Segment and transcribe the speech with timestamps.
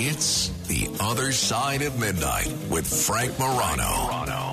[0.00, 3.82] It's The Other Side of Midnight with Frank Morano.
[3.82, 4.47] Frank Morano.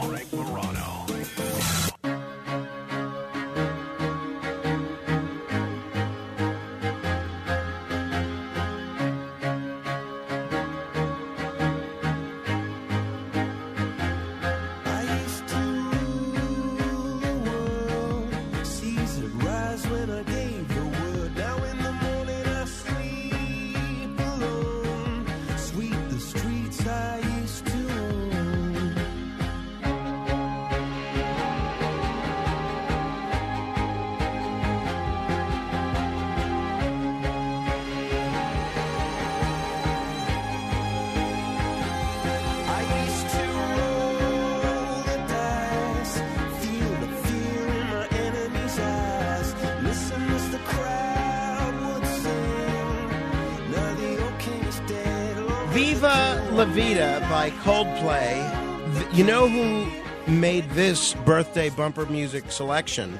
[55.95, 59.15] Viva La Vida by Coldplay.
[59.15, 59.89] You know who
[60.29, 63.17] made this birthday bumper music selection?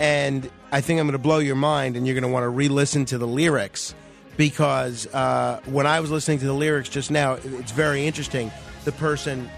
[0.00, 2.48] And I think I'm going to blow your mind, and you're going to want to
[2.48, 3.94] re listen to the lyrics
[4.36, 8.50] because uh, when I was listening to the lyrics just now, it's very interesting.
[8.84, 9.48] The person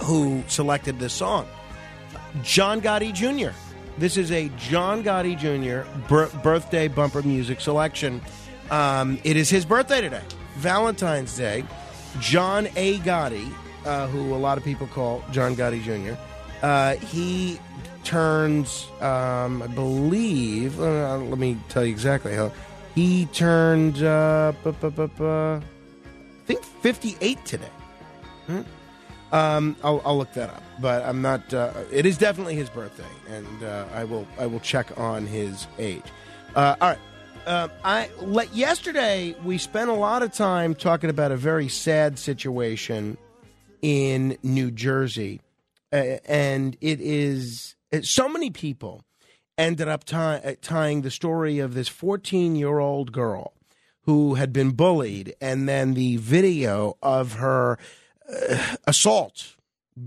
[0.00, 1.46] who selected this song,
[2.42, 3.54] John Gotti Jr.
[3.98, 5.86] This is a John Gotti Jr.
[6.08, 8.22] bir- birthday bumper music selection.
[8.70, 10.22] Um, it is his birthday today,
[10.56, 11.62] Valentine's Day.
[12.20, 12.98] John A.
[13.00, 13.52] Gotti,
[13.84, 16.18] uh, who a lot of people call John Gotti Jr.,
[16.64, 17.58] uh, he
[18.04, 22.52] turns, um, I believe, uh, let me tell you exactly how.
[22.94, 25.60] He turned, uh, bu- bu- bu- bu- I
[26.46, 27.68] think 58 today.
[28.46, 28.60] Hmm?
[29.32, 31.52] Um, I'll, I'll look that up, but I'm not.
[31.52, 35.66] Uh, it is definitely his birthday, and uh, I will I will check on his
[35.78, 36.04] age.
[36.54, 36.98] Uh, all right.
[37.46, 42.18] Um, I let yesterday we spent a lot of time talking about a very sad
[42.18, 43.16] situation
[43.82, 45.40] in New Jersey,
[45.92, 49.04] uh, and it is so many people
[49.56, 53.52] ended up uh, tying the story of this 14 year old girl
[54.02, 57.78] who had been bullied, and then the video of her
[58.28, 59.54] uh, assault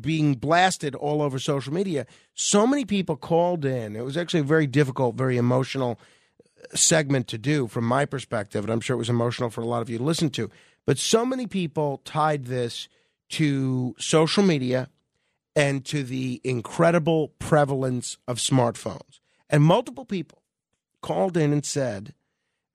[0.02, 2.06] being blasted all over social media.
[2.34, 3.96] So many people called in.
[3.96, 6.04] It was actually a very difficult, very emotional uh,
[6.74, 9.82] segment to do from my perspective, and I'm sure it was emotional for a lot
[9.82, 10.50] of you to listen to.
[10.86, 12.88] But so many people tied this
[13.30, 14.90] to social media
[15.56, 19.20] and to the incredible prevalence of smartphones.
[19.50, 20.42] And multiple people
[21.02, 22.14] called in and said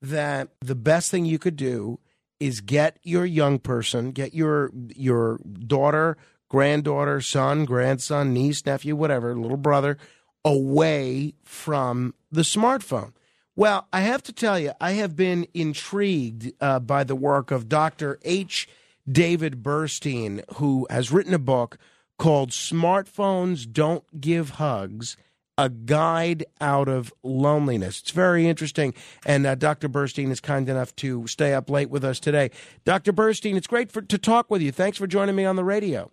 [0.03, 1.99] that the best thing you could do
[2.41, 6.17] is get your young person, get your your daughter,
[6.49, 9.97] granddaughter, son, grandson, niece, nephew, whatever, little brother
[10.45, 13.13] away from the smartphone.
[13.57, 17.69] Well, I have to tell you, I have been intrigued uh, by the work of
[17.69, 18.19] Dr.
[18.23, 18.69] H.
[19.11, 21.79] David Burstein, who has written a book
[22.19, 25.17] called Smartphones Don't Give Hugs
[25.57, 28.01] A Guide Out of Loneliness.
[28.01, 28.93] It's very interesting.
[29.25, 29.89] And uh, Dr.
[29.89, 32.51] Burstein is kind enough to stay up late with us today.
[32.85, 33.13] Dr.
[33.13, 34.73] Burstein, it's great for, to talk with you.
[34.73, 36.11] Thanks for joining me on the radio.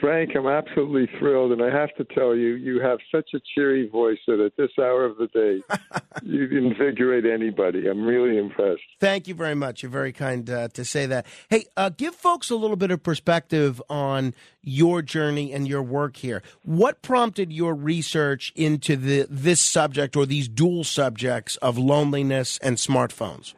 [0.00, 3.88] Frank, I'm absolutely thrilled, and I have to tell you, you have such a cheery
[3.88, 5.62] voice that at this hour of the day,
[6.22, 7.88] you invigorate anybody.
[7.88, 8.82] I'm really impressed.
[9.00, 9.82] Thank you very much.
[9.82, 11.26] You're very kind uh, to say that.
[11.48, 16.16] Hey, uh, give folks a little bit of perspective on your journey and your work
[16.16, 16.42] here.
[16.62, 22.76] What prompted your research into the this subject or these dual subjects of loneliness and
[22.76, 23.54] smartphones?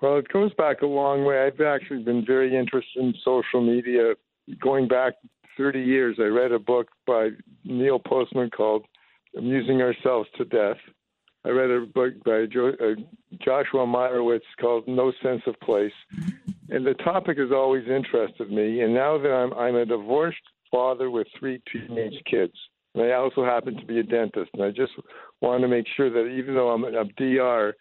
[0.00, 1.40] Well, it goes back a long way.
[1.46, 4.14] I've actually been very interested in social media
[4.60, 5.14] going back
[5.56, 6.16] 30 years.
[6.18, 7.28] I read a book by
[7.64, 8.84] Neil Postman called
[9.36, 10.76] Amusing Ourselves to Death.
[11.46, 12.94] I read a book by jo- uh,
[13.44, 15.92] Joshua Meyrowitz called No Sense of Place.
[16.70, 18.80] And the topic has always interested me.
[18.80, 20.38] And now that I'm, I'm a divorced
[20.70, 22.54] father with three teenage kids,
[22.94, 24.92] and I also happen to be a dentist, and I just
[25.40, 27.74] want to make sure that even though I'm a DR,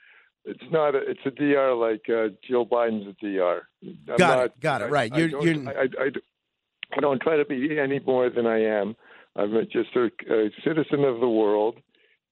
[0.46, 3.62] it's not a, it's a DR like uh, Joe Biden's a DR.
[3.84, 4.60] I'm Got not, it.
[4.60, 4.92] Got it.
[4.92, 5.14] Right.
[5.14, 6.10] I, You're- don't, you're- I,
[6.98, 8.96] I, don't try to be any more than I am.
[9.36, 11.78] I'm just a, a citizen of the world,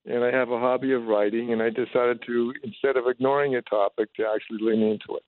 [0.06, 1.52] and I have a hobby of writing.
[1.52, 5.24] And I decided to, instead of ignoring a topic, to actually lean into it.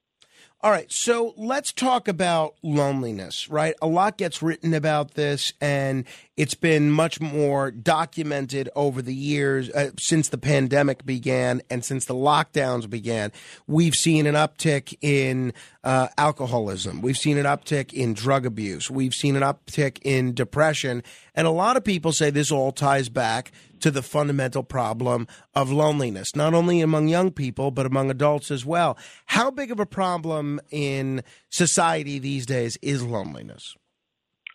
[0.63, 3.75] All right, so let's talk about loneliness, right?
[3.81, 6.05] A lot gets written about this, and
[6.37, 12.05] it's been much more documented over the years uh, since the pandemic began and since
[12.05, 13.33] the lockdowns began.
[13.67, 15.51] We've seen an uptick in
[15.83, 21.03] uh, alcoholism, we've seen an uptick in drug abuse, we've seen an uptick in depression,
[21.35, 23.51] and a lot of people say this all ties back
[23.83, 28.65] to the fundamental problem of loneliness, not only among young people, but among adults as
[28.65, 28.97] well.
[29.25, 33.75] How big of a problem in society these days is loneliness?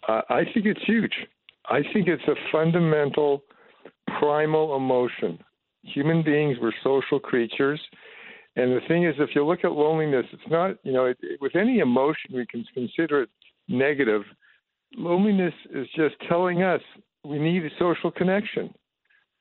[0.08, 1.12] Uh, I think it's huge.
[1.66, 3.44] I think it's a fundamental,
[4.18, 5.38] primal emotion.
[5.82, 7.80] Human beings were social creatures.
[8.56, 11.54] And the thing is, if you look at loneliness, it's not, you know, it, with
[11.54, 13.30] any emotion, we can consider it
[13.68, 14.22] negative.
[14.96, 16.80] Loneliness is just telling us
[17.24, 18.72] we need a social connection.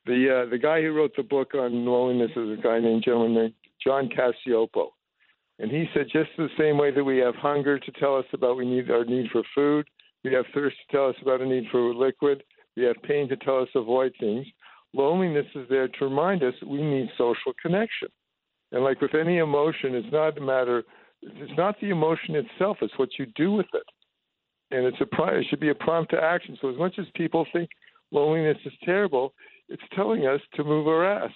[0.07, 3.36] The uh, the guy who wrote the book on loneliness is a guy named gentleman
[3.36, 4.88] named John Cacioppo,
[5.59, 8.57] and he said just the same way that we have hunger to tell us about
[8.57, 9.88] we need our need for food,
[10.24, 12.44] we have thirst to tell us about a need for liquid,
[12.75, 14.45] we have pain to tell us avoid things.
[14.94, 18.07] Loneliness is there to remind us we need social connection.
[18.71, 20.83] And like with any emotion, it's not a matter.
[21.21, 23.83] It's not the emotion itself; it's what you do with it
[24.71, 26.57] and it's a it should be a prompt to action.
[26.62, 27.69] So as much as people think
[28.12, 29.33] loneliness is terrible,
[29.69, 31.31] it's telling us to move our ass.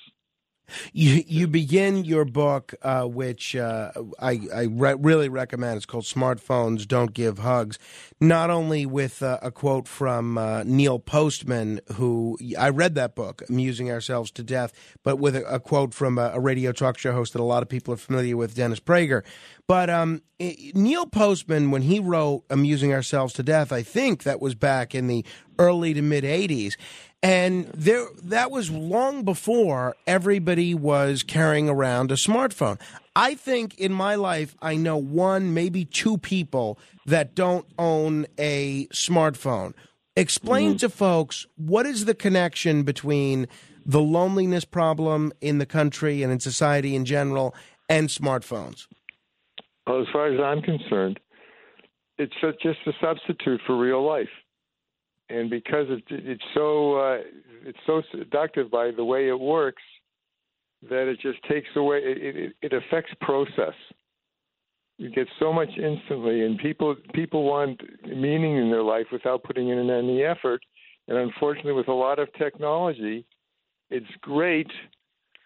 [0.93, 5.77] You you begin your book, uh, which uh, I, I re- really recommend.
[5.77, 7.77] It's called "Smartphones Don't Give Hugs."
[8.19, 13.43] Not only with uh, a quote from uh, Neil Postman, who I read that book,
[13.49, 14.73] "Amusing Ourselves to Death,"
[15.03, 17.63] but with a, a quote from a, a, radio talk show host that a lot
[17.63, 19.23] of people are familiar with, Dennis Prager.
[19.67, 24.55] But um, Neil Postman, when he wrote "Amusing Ourselves to Death," I think that was
[24.55, 25.25] back in the
[25.59, 26.75] early to mid '80s
[27.23, 32.79] and there, that was long before everybody was carrying around a smartphone.
[33.15, 38.87] I think in my life, I know one, maybe two people that don't own a
[38.87, 39.73] smartphone.
[40.15, 40.77] Explain mm-hmm.
[40.77, 43.47] to folks what is the connection between
[43.85, 47.53] the loneliness problem in the country and in society in general
[47.87, 48.87] and smartphones?
[49.85, 51.19] Well, as far as I'm concerned,
[52.17, 54.29] it's just a substitute for real life
[55.31, 57.17] and because it, it's so uh,
[57.65, 59.83] it's so seductive by the way it works
[60.89, 63.73] that it just takes away it, it, it affects process.
[64.97, 69.69] You get so much instantly, and people people want meaning in their life without putting
[69.69, 70.61] in any effort.
[71.07, 73.25] And unfortunately, with a lot of technology,
[73.89, 74.69] it's great,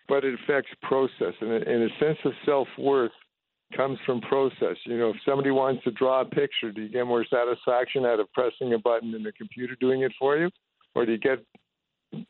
[0.10, 3.12] but it affects process and, and a sense of self worth
[3.76, 4.78] comes from process.
[4.86, 8.20] You know, if somebody wants to draw a picture, do you get more satisfaction out
[8.20, 10.50] of pressing a button than the computer doing it for you,
[10.94, 11.44] or do you get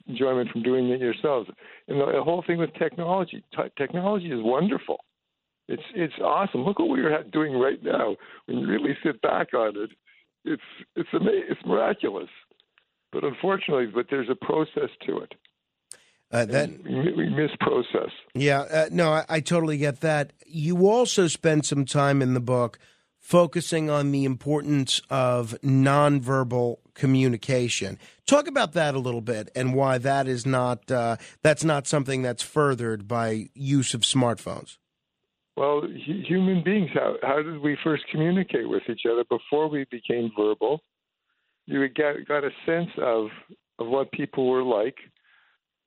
[0.08, 1.50] enjoyment from doing it yourselves?
[1.88, 4.98] And the, the whole thing with technology, t- technology is wonderful.
[5.68, 6.64] It's it's awesome.
[6.64, 8.16] Look what we're doing right now.
[8.46, 9.90] When you really sit back on it,
[10.44, 10.62] it's
[10.96, 11.46] it's amazing.
[11.50, 12.30] It's miraculous.
[13.12, 15.34] But unfortunately, but there's a process to it.
[16.32, 18.12] Uh, that we, we miss process.
[18.34, 20.34] Yeah, uh, no, I, I totally get that.
[20.46, 22.80] You also spend some time in the book
[23.26, 27.98] focusing on the importance of nonverbal communication.
[28.28, 32.22] Talk about that a little bit and why that is not uh, that's not something
[32.22, 34.78] that's furthered by use of smartphones.
[35.58, 35.84] Well,
[36.28, 40.82] human beings, how how did we first communicate with each other before we became verbal?
[41.66, 43.28] You got got a sense of
[43.80, 44.98] of what people were like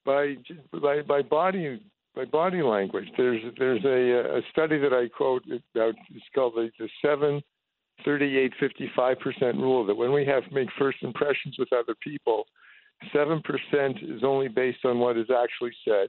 [0.08, 0.37] by
[0.81, 1.81] by by body
[2.16, 3.08] by body language.
[3.16, 5.94] There's there's a, a study that I quote about.
[6.10, 7.43] It's called the, the seven.
[8.05, 12.44] 38 55 percent rule that when we have make first impressions with other people,
[13.12, 16.06] seven percent is only based on what is actually said,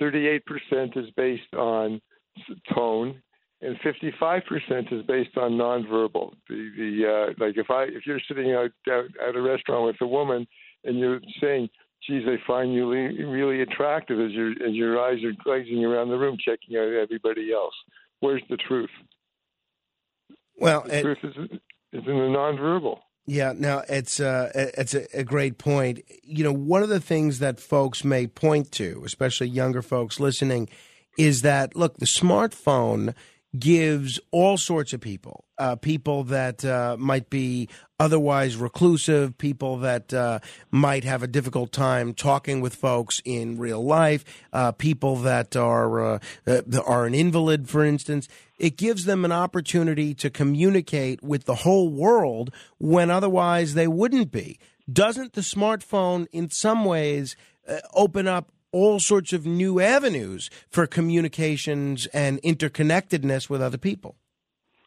[0.00, 2.00] 38 percent is based on
[2.74, 3.22] tone,
[3.62, 6.32] and 55 percent is based on nonverbal.
[6.48, 10.00] The the uh, like if I if you're sitting out, out at a restaurant with
[10.00, 10.48] a woman
[10.82, 11.68] and you're saying
[12.06, 16.18] geez, I find you really attractive as your as your eyes are glazing around the
[16.18, 17.74] room, checking out everybody else.
[18.20, 18.90] Where's the truth?
[20.56, 21.34] Well, the it, truth is
[21.92, 22.98] is in the nonverbal.
[23.26, 26.00] Yeah, now it's uh, it's a, a, great point.
[26.22, 30.68] You know, one of the things that folks may point to, especially younger folks listening,
[31.16, 33.14] is that look, the smartphone
[33.58, 37.68] gives all sorts of people, uh, people that uh, might be
[38.00, 43.84] otherwise reclusive, people that uh, might have a difficult time talking with folks in real
[43.84, 46.18] life, uh, people that are uh,
[46.84, 48.28] are an invalid, for instance.
[48.58, 54.30] It gives them an opportunity to communicate with the whole world when otherwise they wouldn't
[54.30, 54.58] be.
[54.90, 57.36] Doesn't the smartphone, in some ways,
[57.68, 64.16] uh, open up all sorts of new avenues for communications and interconnectedness with other people.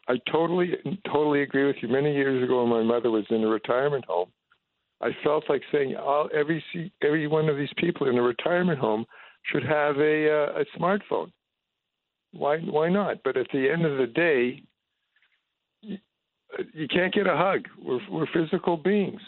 [0.09, 0.71] I totally,
[1.05, 1.87] totally agree with you.
[1.87, 4.29] Many years ago, when my mother was in a retirement home,
[5.01, 6.63] I felt like saying all, every
[7.03, 9.05] every one of these people in a retirement home
[9.51, 11.31] should have a uh, a smartphone.
[12.31, 13.17] Why why not?
[13.23, 14.63] But at the end of the day,
[15.81, 15.97] you,
[16.73, 17.67] you can't get a hug.
[17.81, 19.21] We're we're physical beings.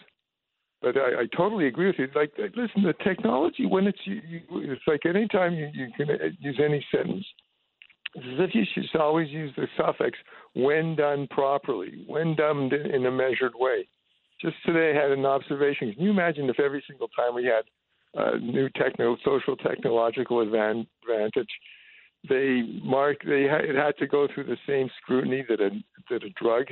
[0.81, 2.07] But I, I totally agree with you.
[2.15, 6.07] Like, listen, the technology when it's you, you, it's like anytime you, you can
[6.39, 7.25] use any sentence,
[8.15, 10.17] it's as if you should always use the suffix
[10.55, 13.88] when done properly, when done in a measured way.
[14.41, 15.93] Just today, I had an observation.
[15.93, 17.65] Can you imagine if every single time we had
[18.15, 21.50] a new techno, social technological advantage,
[22.27, 25.69] they mark they it had to go through the same scrutiny that a
[26.09, 26.65] that a drug,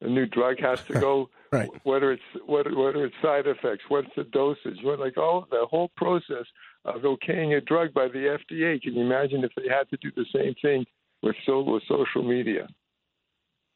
[0.00, 1.30] a new drug has to go.
[1.52, 1.68] right.
[1.84, 5.90] Whether it's whether whether it's side effects, what's the dosage, what like all the whole
[5.96, 6.46] process
[6.84, 8.80] of okaying a drug by the FDA.
[8.80, 10.84] Can you imagine if they had to do the same thing
[11.22, 12.68] with so with social media?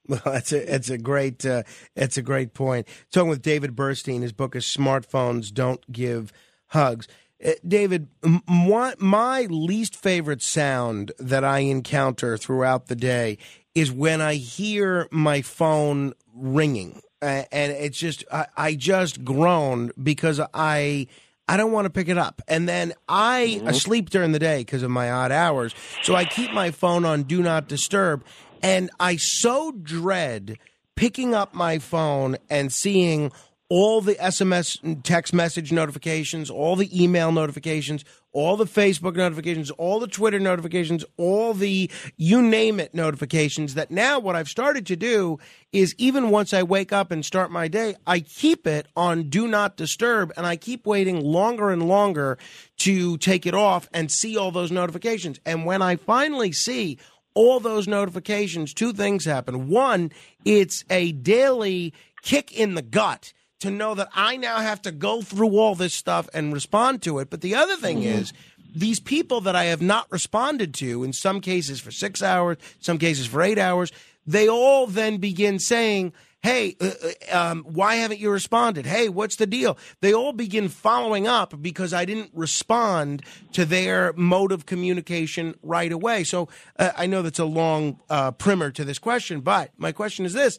[0.08, 1.62] Well, that's a it's a great uh,
[1.94, 2.88] it's a great point.
[3.12, 6.32] Talking with David Burstein, his book is "Smartphones Don't Give
[6.68, 7.06] Hugs."
[7.44, 8.08] Uh, David,
[8.48, 13.38] my, my least favorite sound that I encounter throughout the day
[13.74, 19.92] is when I hear my phone ringing, uh, and it's just I, I just groan
[20.02, 21.06] because I
[21.48, 22.40] I don't want to pick it up.
[22.48, 23.74] And then I mm-hmm.
[23.74, 25.74] sleep during the day because of my odd hours.
[26.02, 28.24] So I keep my phone on do not disturb.
[28.62, 30.58] And I so dread
[30.94, 33.32] picking up my phone and seeing
[33.68, 40.00] all the SMS text message notifications, all the email notifications, all the Facebook notifications, all
[40.00, 43.74] the Twitter notifications, all the you name it notifications.
[43.74, 45.38] That now what I've started to do
[45.72, 49.46] is even once I wake up and start my day, I keep it on do
[49.46, 52.38] not disturb and I keep waiting longer and longer
[52.78, 55.38] to take it off and see all those notifications.
[55.44, 56.98] And when I finally see
[57.34, 59.68] all those notifications, two things happen.
[59.68, 60.12] One,
[60.44, 63.32] it's a daily kick in the gut
[63.62, 67.18] to know that I now have to go through all this stuff and respond to
[67.20, 67.30] it.
[67.30, 68.20] But the other thing mm-hmm.
[68.20, 68.32] is,
[68.74, 72.98] these people that I have not responded to, in some cases for six hours, some
[72.98, 73.92] cases for eight hours,
[74.26, 76.90] they all then begin saying, Hey, uh,
[77.30, 78.84] uh, um, why haven't you responded?
[78.84, 79.78] Hey, what's the deal?
[80.00, 85.92] They all begin following up because I didn't respond to their mode of communication right
[85.92, 86.24] away.
[86.24, 86.48] So
[86.80, 90.32] uh, I know that's a long uh, primer to this question, but my question is
[90.32, 90.58] this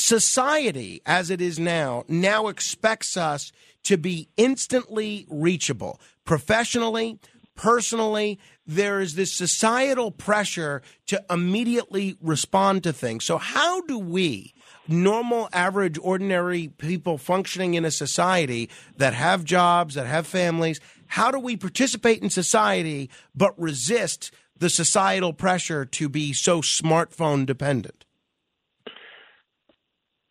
[0.00, 3.52] society as it is now now expects us
[3.82, 7.18] to be instantly reachable professionally
[7.54, 14.54] personally there is this societal pressure to immediately respond to things so how do we
[14.90, 21.30] normal, average, ordinary people functioning in a society that have jobs, that have families, how
[21.30, 28.04] do we participate in society but resist the societal pressure to be so smartphone dependent?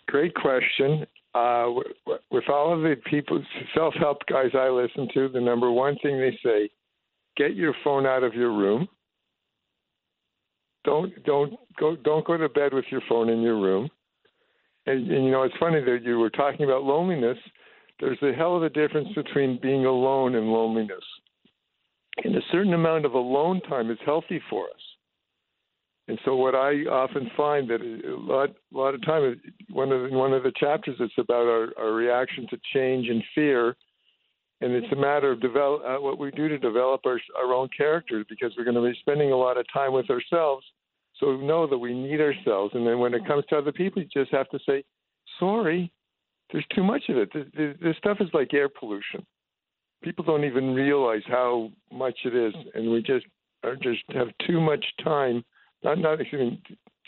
[0.10, 1.06] Great question.
[1.36, 1.68] Uh,
[2.32, 3.44] with all of the people,
[3.76, 6.70] self help guys I listen to, the number one thing they say
[7.38, 8.88] get your phone out of your room.
[10.84, 13.88] Don't don't go don't go to bed with your phone in your room.
[14.88, 17.38] And, and you know, it's funny that you were talking about loneliness.
[18.00, 21.04] There's a hell of a difference between being alone and loneliness.
[22.24, 24.82] And a certain amount of alone time is healthy for us.
[26.10, 29.40] And so, what I often find that a lot, a lot of time,
[29.70, 33.24] one of the, one of the chapters, it's about our, our reaction to change and
[33.36, 33.76] fear,
[34.62, 37.70] and it's a matter of develop uh, what we do to develop our our own
[37.78, 40.66] characters because we're going to be spending a lot of time with ourselves
[41.20, 42.74] so we know that we need ourselves.
[42.74, 44.84] And then when it comes to other people, you just have to say,
[45.40, 45.92] sorry,
[46.52, 47.30] there's too much of it.
[47.34, 49.26] This, this stuff is like air pollution.
[50.02, 53.26] People don't even realize how much it is, and we just
[53.64, 55.44] are just have too much time,
[55.84, 56.58] not not excuse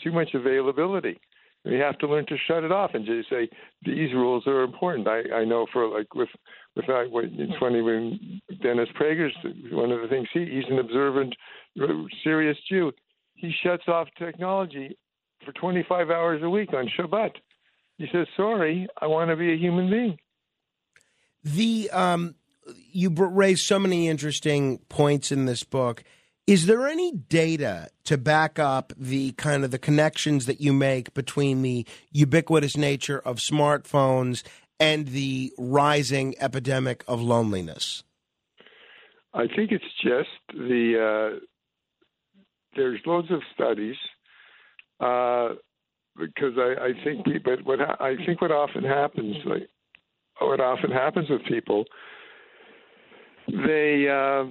[0.02, 1.20] too much availability.
[1.64, 3.48] We have to learn to shut it off and just say
[3.84, 5.06] these rules are important.
[5.06, 6.30] I, I know for like with
[6.74, 9.36] with that, it's funny when Dennis Prager's
[9.70, 11.34] one of the things he he's an observant,
[12.24, 12.92] serious Jew
[13.42, 14.96] he shuts off technology
[15.44, 17.32] for 25 hours a week on Shabbat.
[17.98, 20.18] He says, "Sorry, I want to be a human being."
[21.44, 22.36] The um,
[22.92, 26.04] you raise so many interesting points in this book.
[26.46, 31.14] Is there any data to back up the kind of the connections that you make
[31.14, 34.42] between the ubiquitous nature of smartphones
[34.80, 38.02] and the rising epidemic of loneliness?
[39.32, 41.38] I think it's just the uh,
[42.74, 43.96] there's loads of studies
[44.98, 45.50] uh,
[46.16, 49.68] because I, I think, but what I think what often happens, like
[50.40, 51.84] what often happens with people,
[53.48, 54.44] they uh,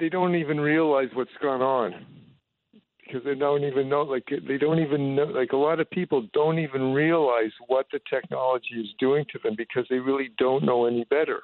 [0.00, 2.06] they don't even realize what's gone on
[3.04, 6.26] because they don't even know like they don't even know like a lot of people
[6.32, 10.86] don't even realize what the technology is doing to them because they really don't know
[10.86, 11.42] any better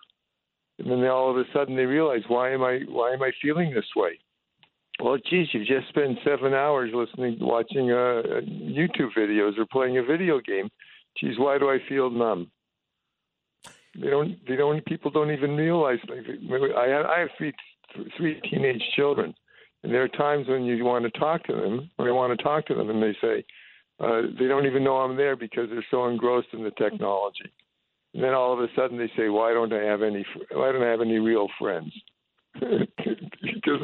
[0.78, 3.30] and then they, all of a sudden they realize why am i why am i
[3.42, 4.18] feeling this way
[4.98, 10.02] well, geez, you just spent seven hours listening, watching uh, YouTube videos or playing a
[10.02, 10.70] video game.
[11.20, 12.50] Geez, why do I feel numb?
[13.94, 14.36] They don't.
[14.46, 14.84] They don't.
[14.86, 15.98] People don't even realize.
[16.08, 16.24] Like,
[16.76, 17.52] I have, I have three
[18.16, 19.34] three teenage children,
[19.82, 22.42] and there are times when you want to talk to them, when I want to
[22.42, 23.44] talk to them, and they say
[24.00, 27.50] uh, they don't even know I'm there because they're so engrossed in the technology.
[28.14, 30.24] And then all of a sudden they say, "Why don't I have any?
[30.52, 31.92] Why don't I have any real friends?"
[32.54, 33.80] because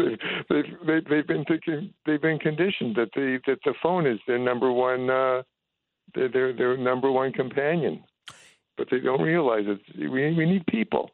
[0.49, 4.38] they've, they've they've been thinking, they've been conditioned that the that the phone is their
[4.38, 5.42] number one uh,
[6.14, 8.02] their, their their number one companion,
[8.76, 9.80] but they don't realize it.
[9.99, 11.11] We we need people.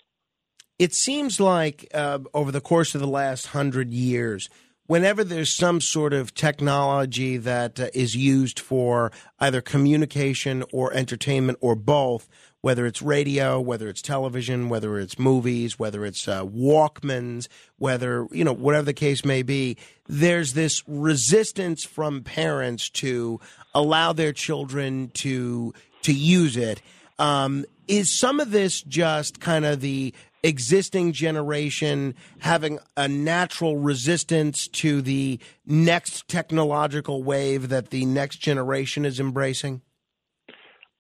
[0.78, 4.49] It seems like uh, over the course of the last hundred years,
[4.87, 11.58] whenever there's some sort of technology that uh, is used for either communication or entertainment
[11.61, 12.28] or both,
[12.61, 18.44] whether it's radio, whether it's television, whether it's movies, whether it's uh, Walkmans, whether, you
[18.44, 19.76] know, whatever the case may be,
[20.08, 23.40] there's this resistance from parents to
[23.75, 26.80] allow their children to to use it.
[27.18, 34.68] Um, is some of this just kind of the existing generation having a natural resistance
[34.68, 39.83] to the next technological wave that the next generation is embracing?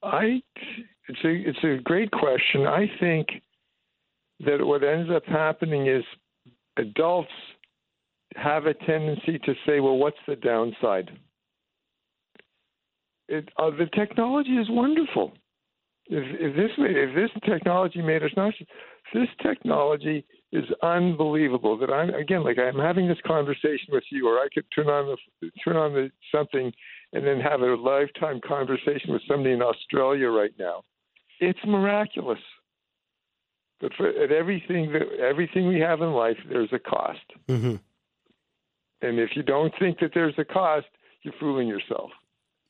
[0.02, 0.42] I
[1.08, 2.66] it's a it's a great question.
[2.66, 3.28] I think
[4.40, 6.04] that what ends up happening is
[6.76, 7.30] adults
[8.36, 11.10] have a tendency to say, "Well, what's the downside?"
[13.28, 15.32] It, uh, the technology is wonderful.
[16.10, 18.66] If, if this if this technology made us nauseous,
[19.12, 21.76] this technology is unbelievable.
[21.76, 25.16] That I'm again like I'm having this conversation with you, or I could turn on
[25.40, 26.72] the turn on the something
[27.12, 30.82] and then have a lifetime conversation with somebody in Australia right now.
[31.40, 32.40] It's miraculous.
[33.80, 37.20] But for at everything that everything we have in life, there's a cost.
[37.48, 37.76] Mm-hmm.
[39.02, 40.86] And if you don't think that there's a cost,
[41.22, 42.10] you're fooling yourself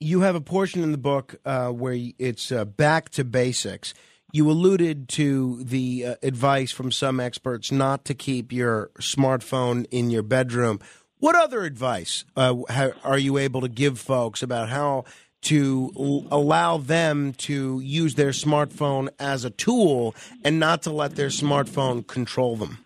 [0.01, 3.95] you have a portion in the book uh, where it's uh, back to basics.
[4.33, 10.11] You alluded to the uh, advice from some experts not to keep your smartphone in
[10.11, 10.81] your bedroom.
[11.19, 12.55] What other advice uh,
[13.03, 15.05] are you able to give folks about how
[15.41, 21.17] to l- allow them to use their smartphone as a tool and not to let
[21.17, 22.85] their smartphone control them?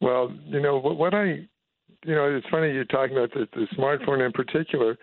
[0.00, 1.48] Well, you know what I,
[2.04, 4.96] you know, it's funny you're talking about the, the smartphone in particular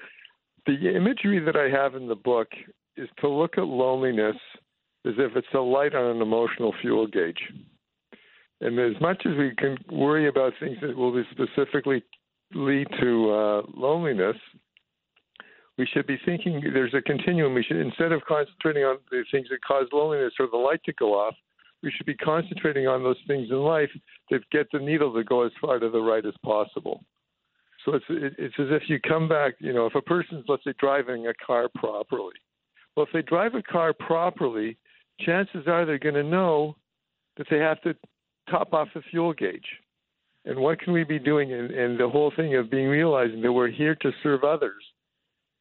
[0.67, 2.49] the imagery that I have in the book
[2.95, 4.36] is to look at loneliness
[5.06, 7.39] as if it's a light on an emotional fuel gauge.
[8.60, 12.03] And as much as we can worry about things that will specifically
[12.53, 14.36] lead to uh, loneliness,
[15.77, 17.53] we should be thinking there's a continuum.
[17.53, 20.93] We should, instead of concentrating on the things that cause loneliness or the light to
[20.93, 21.36] go off,
[21.84, 23.91] we should be concentrating on those things in life
[24.32, 27.03] that get the needle to go as far to the right as possible.
[27.88, 29.54] So it's it's as if you come back.
[29.60, 32.36] You know, if a person's let's say driving a car properly,
[32.95, 34.78] well, if they drive a car properly,
[35.21, 36.76] chances are they're going to know
[37.38, 37.95] that they have to
[38.50, 39.65] top off the fuel gauge.
[40.43, 41.54] And what can we be doing?
[41.54, 44.84] And, and the whole thing of being realizing that we're here to serve others.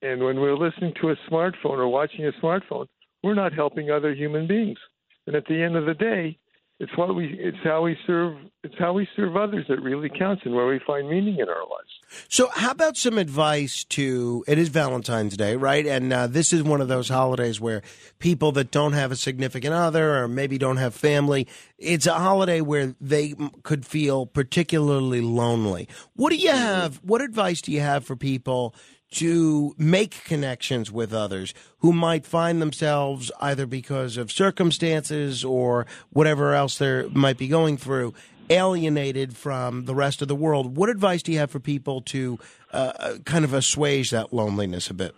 [0.02, 2.86] And when we're listening to a smartphone or watching a smartphone,
[3.22, 4.78] we're not helping other human beings.
[5.26, 6.38] And at the end of the day,
[6.78, 10.42] it's what we it's how we serve it's how we serve others that really counts
[10.44, 12.26] and where we find meaning in our lives.
[12.28, 15.86] So how about some advice to it is valentine's day right?
[15.86, 17.82] And uh, this is one of those holidays where
[18.18, 21.46] people that don't have a significant other or maybe don't have family
[21.78, 25.88] it's a holiday where they could feel particularly lonely.
[26.14, 28.74] What do you have what advice do you have for people
[29.12, 36.54] to make connections with others who might find themselves either because of circumstances or whatever
[36.54, 38.12] else they might be going through
[38.50, 40.76] alienated from the rest of the world.
[40.76, 42.38] What advice do you have for people to
[42.72, 45.14] uh, uh kind of assuage that loneliness a bit?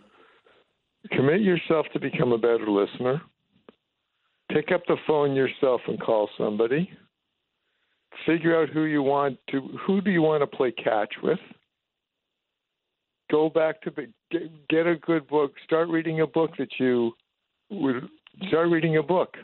[1.12, 3.22] Commit yourself to become a better listener.
[4.52, 6.90] Pick up the phone yourself and call somebody.
[8.26, 11.38] Figure out who you want to who do you want to play catch with
[13.30, 13.92] go back to
[14.70, 15.52] get, a good book.
[15.64, 17.12] Start reading a book that you
[17.70, 18.08] would
[18.48, 19.36] start reading a book.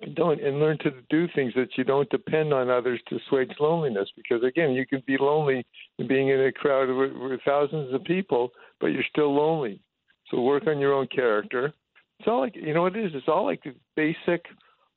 [0.00, 3.52] And don't and learn to do things that you don't depend on others to assuage
[3.60, 4.08] loneliness.
[4.16, 5.64] Because again, you can be lonely
[6.08, 8.50] being in a crowd with, with thousands of people,
[8.80, 9.80] but you're still lonely.
[10.28, 11.72] So work on your own character.
[12.18, 13.12] It's all like you know what it is.
[13.14, 13.62] It's all like
[13.94, 14.44] basic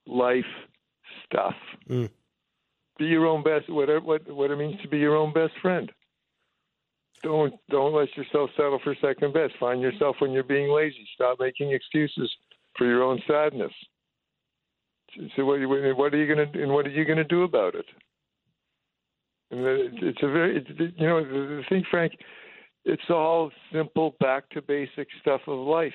[0.07, 0.45] life
[1.25, 1.55] stuff.
[1.89, 2.09] Mm.
[2.97, 3.69] Be your own best.
[3.69, 5.91] What what what it means to be your own best friend
[7.25, 9.53] don't don't let yourself settle for second best.
[9.59, 11.07] Find yourself when you're being lazy.
[11.15, 12.31] Stop making excuses
[12.77, 13.71] for your own sadness.
[15.35, 15.59] So what,
[15.97, 17.85] what are you going to and what are you going to do about it?
[19.49, 19.61] And
[20.03, 20.65] it's a very
[20.97, 22.13] you know the thing, Frank.
[22.85, 25.93] It's all simple, back to basic stuff of life.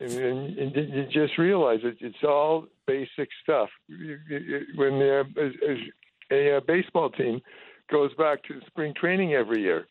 [0.00, 3.68] and, and, and you just realize it, it's all basic stuff.
[3.88, 7.42] When the, a, a, a baseball team
[7.90, 9.86] goes back to spring training every year,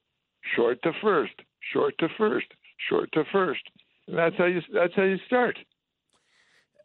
[0.56, 1.34] short to first,
[1.74, 2.48] short to first,
[2.90, 3.62] short to first,
[4.08, 5.58] and that's how you that's how you start.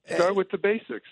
[0.08, 0.16] Eh.
[0.16, 1.08] Start with the basics.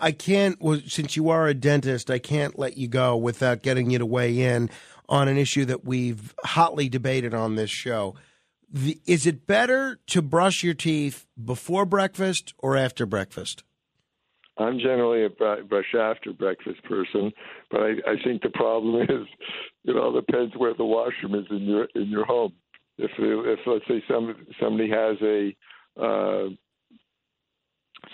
[0.00, 3.90] I can't, well, since you are a dentist, I can't let you go without getting
[3.90, 4.70] you to weigh in
[5.08, 8.14] on an issue that we've hotly debated on this show.
[8.72, 13.62] The, is it better to brush your teeth before breakfast or after breakfast?
[14.58, 17.30] I'm generally a brush after breakfast person,
[17.70, 19.26] but I, I think the problem is
[19.84, 22.52] it all depends where the washroom is in your in your home.
[22.98, 25.56] If if let's say some somebody has a
[26.00, 26.48] uh,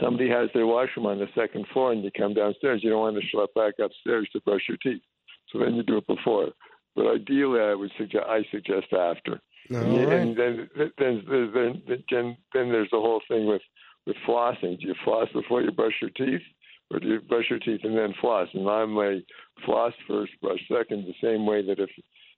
[0.00, 3.16] somebody has their washroom on the second floor and you come downstairs, you don't want
[3.16, 5.02] to schlep back upstairs to brush your teeth.
[5.50, 6.48] So then you do it before.
[6.96, 9.40] But ideally, I would suggest I suggest after.
[9.70, 10.18] All and, right.
[10.18, 11.22] and then then then
[11.54, 13.62] then then then there's the whole thing with
[14.06, 14.80] with flossing.
[14.80, 16.42] Do you floss before you brush your teeth,
[16.90, 18.48] or do you brush your teeth and then floss?
[18.54, 19.20] And I'm a
[19.64, 21.06] floss first, brush second.
[21.06, 21.90] The same way that if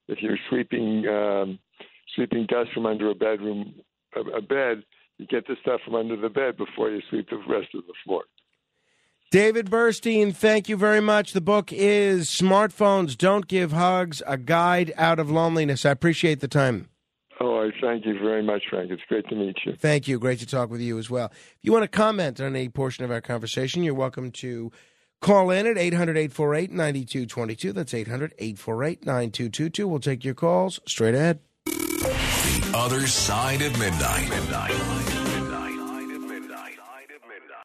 [0.09, 1.59] if you're sweeping um,
[2.15, 3.75] sweeping dust from under a bedroom
[4.15, 4.85] a, a bed,
[5.19, 7.95] you get the stuff from under the bed before you sweep the rest of the
[8.05, 8.25] floor.
[9.31, 11.33] David Burstein, thank you very much.
[11.33, 15.85] The book is Smartphones Don't Give Hugs A Guide Out of Loneliness.
[15.85, 16.89] I appreciate the time.
[17.41, 18.91] Oh, I thank you very much, Frank.
[18.91, 19.75] It's great to meet you.
[19.77, 20.19] Thank you.
[20.19, 21.31] Great to talk with you as well.
[21.33, 24.71] If you want to comment on any portion of our conversation, you're welcome to
[25.21, 27.73] call in at 800 848 9222.
[27.73, 29.89] That's 800 848 9222.
[29.89, 31.41] We'll take your calls straight ahead.
[31.65, 34.29] The other side of midnight.
[34.29, 35.04] midnight.